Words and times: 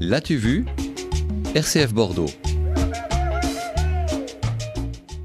L'as-tu 0.00 0.36
vu? 0.36 0.64
RCF 1.56 1.92
Bordeaux. 1.92 2.30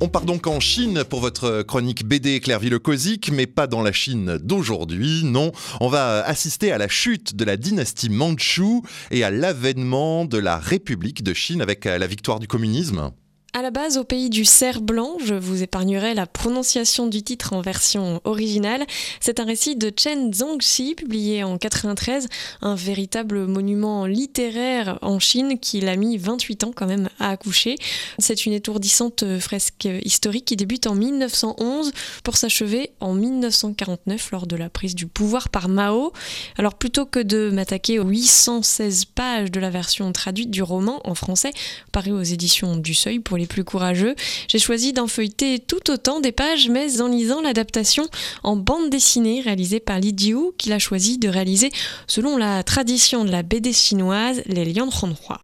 On 0.01 0.07
part 0.07 0.23
donc 0.23 0.47
en 0.47 0.59
Chine 0.59 1.03
pour 1.07 1.19
votre 1.19 1.61
chronique 1.61 2.07
BD 2.07 2.39
Clairville-Cosique, 2.39 3.31
mais 3.31 3.45
pas 3.45 3.67
dans 3.67 3.83
la 3.83 3.91
Chine 3.91 4.39
d'aujourd'hui, 4.41 5.21
non. 5.25 5.51
On 5.79 5.89
va 5.89 6.23
assister 6.25 6.71
à 6.71 6.79
la 6.79 6.87
chute 6.87 7.35
de 7.35 7.45
la 7.45 7.55
dynastie 7.55 8.09
Mandchou 8.09 8.83
et 9.11 9.23
à 9.23 9.29
l'avènement 9.29 10.25
de 10.25 10.39
la 10.39 10.57
République 10.57 11.21
de 11.21 11.35
Chine 11.35 11.61
avec 11.61 11.85
la 11.85 12.07
victoire 12.07 12.39
du 12.39 12.47
communisme. 12.47 13.11
À 13.55 13.61
la 13.61 13.69
base, 13.69 13.99
au 13.99 14.03
pays 14.03 14.31
du 14.31 14.45
cerf 14.45 14.81
blanc, 14.81 15.17
je 15.23 15.35
vous 15.35 15.61
épargnerai 15.61 16.15
la 16.15 16.25
prononciation 16.25 17.05
du 17.05 17.21
titre 17.21 17.53
en 17.53 17.61
version 17.61 18.19
originale. 18.23 18.83
C'est 19.19 19.39
un 19.39 19.45
récit 19.45 19.75
de 19.75 19.93
Chen 19.95 20.33
Zongxi, 20.33 20.95
publié 20.95 21.43
en 21.43 21.59
93, 21.59 22.29
un 22.63 22.73
véritable 22.73 23.45
monument 23.45 24.07
littéraire 24.07 24.97
en 25.03 25.19
Chine 25.19 25.59
qui 25.59 25.81
l'a 25.81 25.97
mis 25.97 26.17
28 26.17 26.63
ans 26.63 26.71
quand 26.75 26.87
même 26.87 27.09
à 27.19 27.29
accoucher. 27.29 27.75
C'est 28.17 28.47
une 28.47 28.53
étourdissante 28.53 29.23
fresque 29.37 29.87
historique 30.03 30.45
qui 30.45 30.55
débute 30.55 30.87
en 30.87 30.95
1911 30.95 31.91
pour 32.23 32.37
s'achever 32.37 32.89
en 33.01 33.13
1949 33.13 34.31
lors 34.31 34.47
de 34.47 34.55
la 34.55 34.71
prise 34.71 34.95
du 34.95 35.05
pouvoir 35.05 35.49
par 35.49 35.69
Mao. 35.69 36.11
Alors 36.57 36.73
plutôt 36.73 37.05
que 37.05 37.19
de 37.19 37.51
m'attaquer 37.51 37.99
aux 37.99 38.07
816 38.07 39.05
pages 39.05 39.51
de 39.51 39.59
la 39.59 39.69
version 39.69 40.11
traduite 40.11 40.49
du 40.49 40.63
roman 40.63 41.07
en 41.07 41.13
français, 41.13 41.51
paru 41.91 42.13
aux 42.13 42.23
éditions 42.23 42.77
du 42.77 42.95
Seuil 42.95 43.19
pour 43.19 43.37
les 43.37 43.42
plus 43.47 43.63
courageux, 43.63 44.15
j'ai 44.47 44.59
choisi 44.59 44.93
d'en 44.93 45.07
feuilleter 45.07 45.59
tout 45.59 45.91
autant 45.91 46.19
des 46.19 46.31
pages, 46.31 46.69
mais 46.69 47.01
en 47.01 47.07
lisant 47.07 47.41
l'adaptation 47.41 48.07
en 48.43 48.55
bande 48.55 48.89
dessinée 48.89 49.41
réalisée 49.41 49.79
par 49.79 49.99
Li 49.99 50.13
Jiu, 50.15 50.51
qu'il 50.57 50.73
a 50.73 50.79
choisi 50.79 51.17
de 51.17 51.29
réaliser 51.29 51.71
selon 52.07 52.37
la 52.37 52.63
tradition 52.63 53.25
de 53.25 53.31
la 53.31 53.43
BD 53.43 53.73
chinoise, 53.73 54.41
les 54.45 54.65
Lian 54.65 54.89
Huanhua. 54.89 55.41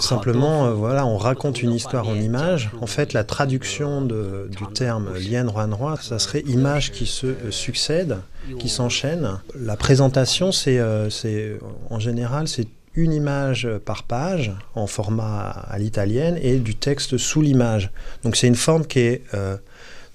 simplement, 0.00 0.66
euh, 0.66 0.72
voilà, 0.72 1.06
on 1.06 1.16
raconte 1.16 1.62
une 1.62 1.72
histoire 1.72 2.06
en 2.08 2.14
images. 2.14 2.70
En 2.80 2.86
fait, 2.86 3.12
la 3.12 3.24
traduction 3.24 4.02
de, 4.02 4.48
du 4.50 4.72
terme 4.72 5.14
lien 5.18 5.46
roi, 5.48 5.96
ça 6.00 6.18
serait 6.18 6.42
images 6.46 6.92
qui 6.92 7.06
se 7.06 7.26
euh, 7.26 7.50
succèdent, 7.50 8.18
qui 8.58 8.68
s'enchaînent. 8.68 9.40
La 9.58 9.76
présentation, 9.76 10.52
c'est, 10.52 10.78
euh, 10.78 11.10
c'est 11.10 11.58
en 11.90 11.98
général, 11.98 12.46
c'est 12.46 12.68
une 12.98 13.12
image 13.12 13.68
par 13.84 14.02
page 14.02 14.52
en 14.74 14.88
format 14.88 15.50
à 15.50 15.78
l'italienne 15.78 16.36
et 16.42 16.58
du 16.58 16.74
texte 16.74 17.16
sous 17.16 17.40
l'image. 17.40 17.90
Donc 18.24 18.34
c'est 18.34 18.48
une 18.48 18.56
forme 18.56 18.84
qui 18.84 18.98
est 18.98 19.22
euh, 19.34 19.56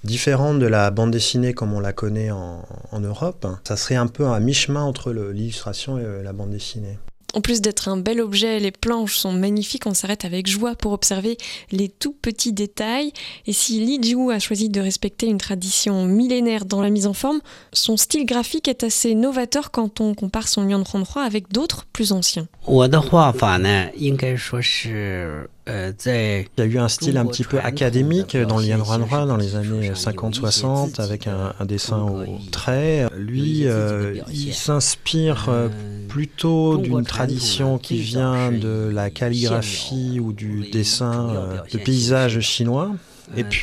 différente 0.04 0.58
de 0.58 0.66
la 0.66 0.90
bande 0.90 1.10
dessinée 1.10 1.54
comme 1.54 1.72
on 1.72 1.80
la 1.80 1.94
connaît 1.94 2.30
en, 2.30 2.62
en 2.92 3.00
Europe. 3.00 3.46
Ça 3.66 3.76
serait 3.76 3.94
un 3.94 4.06
peu 4.06 4.26
à 4.26 4.38
mi-chemin 4.38 4.82
entre 4.82 5.12
l'illustration 5.12 5.98
et 5.98 6.22
la 6.22 6.32
bande 6.34 6.50
dessinée. 6.50 6.98
En 7.34 7.40
plus 7.40 7.60
d'être 7.60 7.88
un 7.88 7.96
bel 7.96 8.20
objet, 8.20 8.60
les 8.60 8.70
planches 8.70 9.16
sont 9.16 9.32
magnifiques. 9.32 9.86
On 9.86 9.94
s'arrête 9.94 10.24
avec 10.24 10.46
joie 10.46 10.76
pour 10.76 10.92
observer 10.92 11.36
les 11.72 11.88
tout 11.88 12.12
petits 12.12 12.52
détails. 12.52 13.12
Et 13.48 13.52
si 13.52 13.84
Li 13.84 14.00
Jiu 14.00 14.30
a 14.30 14.38
choisi 14.38 14.68
de 14.68 14.80
respecter 14.80 15.26
une 15.26 15.38
tradition 15.38 16.06
millénaire 16.06 16.64
dans 16.64 16.80
la 16.80 16.90
mise 16.90 17.08
en 17.08 17.12
forme, 17.12 17.40
son 17.72 17.96
style 17.96 18.24
graphique 18.24 18.68
est 18.68 18.84
assez 18.84 19.16
novateur 19.16 19.72
quand 19.72 20.00
on 20.00 20.14
compare 20.14 20.46
son 20.46 20.62
Lian 20.62 20.84
33 20.84 21.22
avec 21.22 21.50
d'autres 21.52 21.86
plus 21.92 22.12
anciens. 22.12 22.46
Il 25.66 26.58
y 26.58 26.62
a 26.62 26.64
eu 26.64 26.78
un 26.78 26.88
style 26.88 27.16
un 27.16 27.26
petit 27.26 27.44
peu 27.44 27.58
académique 27.58 28.36
dans 28.36 28.58
Lian 28.58 28.78
dans 29.26 29.36
les 29.36 29.56
années 29.56 29.90
50-60 29.90 31.00
avec 31.00 31.26
un, 31.26 31.52
dessin 31.64 32.02
au 32.02 32.24
trait. 32.52 33.08
Lui, 33.16 33.66
euh, 33.66 34.20
il 34.32 34.54
s'inspire 34.54 35.46
euh, 35.48 35.68
plutôt 36.14 36.76
d'une 36.76 37.02
tradition 37.02 37.76
qui 37.76 37.98
vient 37.98 38.52
de 38.52 38.88
la 38.92 39.10
calligraphie 39.10 40.20
ou 40.20 40.32
du 40.32 40.70
dessin 40.70 41.34
de 41.72 41.76
paysage 41.78 42.38
chinois. 42.38 42.92
Et 43.36 43.42
puis 43.42 43.62